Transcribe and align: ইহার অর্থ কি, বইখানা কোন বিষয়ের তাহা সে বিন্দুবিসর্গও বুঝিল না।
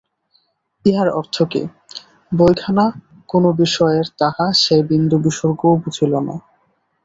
ইহার 0.85 1.09
অর্থ 1.11 1.35
কি, 1.43 1.61
বইখানা 2.31 2.85
কোন 3.29 3.43
বিষয়ের 3.53 4.05
তাহা 4.19 4.45
সে 4.53 4.75
বিন্দুবিসর্গও 4.89 5.73
বুঝিল 5.83 6.13
না। 6.27 6.35